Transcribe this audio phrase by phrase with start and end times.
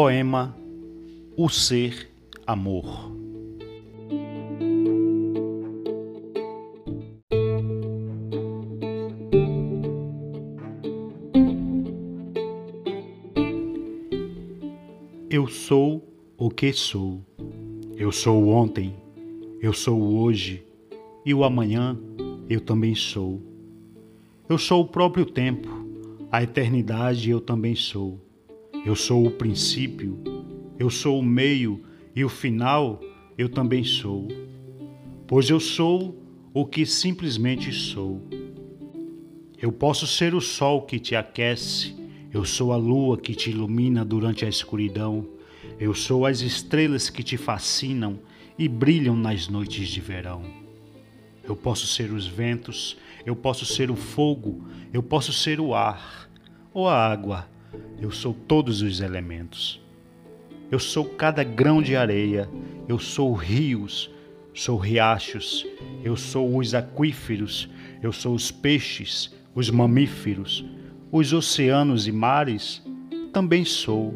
[0.00, 0.56] Poema
[1.36, 2.08] O Ser
[2.46, 3.10] Amor.
[15.28, 17.20] Eu sou o que sou.
[17.96, 18.94] Eu sou o ontem,
[19.60, 20.64] eu sou o hoje
[21.26, 21.98] e o amanhã
[22.48, 23.42] eu também sou.
[24.48, 25.68] Eu sou o próprio tempo,
[26.30, 28.27] a eternidade eu também sou.
[28.84, 30.18] Eu sou o princípio,
[30.78, 31.82] eu sou o meio
[32.14, 33.00] e o final
[33.36, 34.28] eu também sou.
[35.26, 36.22] Pois eu sou
[36.54, 38.22] o que simplesmente sou.
[39.60, 41.96] Eu posso ser o sol que te aquece,
[42.32, 45.28] eu sou a lua que te ilumina durante a escuridão,
[45.78, 48.20] eu sou as estrelas que te fascinam
[48.58, 50.42] e brilham nas noites de verão.
[51.42, 56.30] Eu posso ser os ventos, eu posso ser o fogo, eu posso ser o ar
[56.72, 57.57] ou a água
[58.00, 59.80] eu sou todos os elementos.
[60.70, 62.48] Eu sou cada grão de areia,
[62.86, 64.10] eu sou rios,
[64.52, 65.66] sou riachos,
[66.04, 67.68] eu sou os aquíferos,
[68.02, 70.64] eu sou os peixes, os mamíferos,
[71.10, 72.82] os oceanos e mares,
[73.32, 74.14] também sou.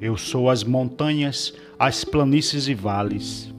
[0.00, 3.52] Eu sou as montanhas, as planícies e vales.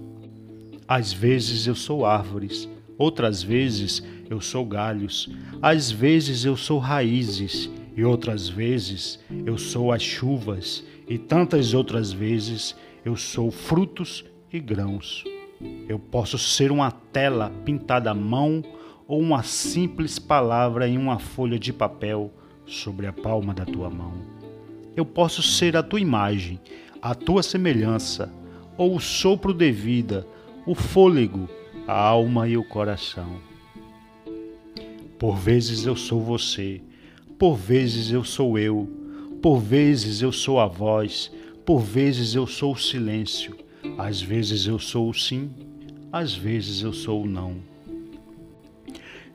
[0.88, 5.30] Às vezes eu sou árvores, outras vezes eu sou galhos,
[5.62, 12.12] às vezes eu sou raízes e outras vezes eu sou as chuvas, e tantas outras
[12.12, 15.24] vezes eu sou frutos e grãos.
[15.88, 18.62] Eu posso ser uma tela pintada à mão
[19.08, 22.34] ou uma simples palavra em uma folha de papel
[22.66, 24.14] sobre a palma da tua mão.
[24.96, 26.59] Eu posso ser a tua imagem,
[27.02, 28.34] a tua semelhança,
[28.78, 30.28] ou o sopro de vida,
[30.66, 31.48] o fôlego,
[31.88, 33.40] a alma e o coração.
[35.18, 36.82] Por vezes eu sou você
[37.38, 38.89] por vezes eu sou eu,
[39.41, 41.31] por vezes eu sou a voz,
[41.66, 43.57] por vezes eu sou o silêncio,
[43.97, 45.50] às vezes eu sou o sim,
[46.12, 47.57] às vezes eu sou o não.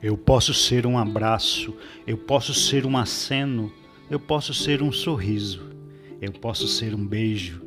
[0.01, 1.75] Eu posso ser um abraço,
[2.07, 3.71] eu posso ser um aceno,
[4.09, 5.69] eu posso ser um sorriso,
[6.19, 7.61] eu posso ser um beijo,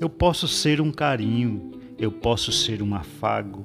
[0.00, 3.64] eu posso ser um carinho, eu posso ser um afago.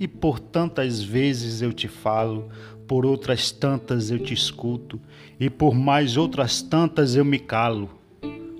[0.00, 2.48] E por tantas vezes eu te falo,
[2.92, 5.00] por outras tantas eu te escuto,
[5.40, 7.88] e por mais outras tantas eu me calo,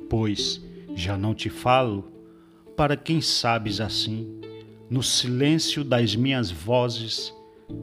[0.09, 0.59] pois
[0.95, 2.11] já não te falo,
[2.75, 4.41] para quem sabes assim,
[4.89, 7.31] no silêncio das minhas vozes,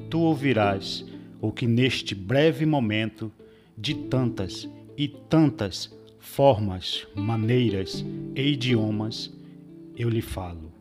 [0.09, 1.05] tu ouvirás
[1.39, 3.31] o que neste breve momento,
[3.77, 4.67] de tantas
[4.97, 8.03] e tantas formas, maneiras
[8.35, 9.31] e idiomas,
[9.95, 10.78] eu lhe falo.